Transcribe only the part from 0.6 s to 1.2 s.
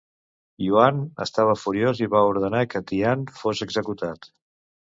Yuan